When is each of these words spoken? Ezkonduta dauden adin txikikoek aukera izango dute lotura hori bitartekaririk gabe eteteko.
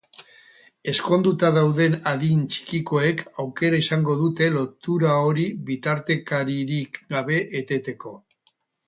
Ezkonduta 0.91 1.49
dauden 1.57 1.97
adin 2.11 2.39
txikikoek 2.55 3.21
aukera 3.43 3.81
izango 3.85 4.15
dute 4.23 4.47
lotura 4.55 5.13
hori 5.27 5.45
bitartekaririk 5.69 6.99
gabe 7.17 7.39
eteteko. 7.61 8.17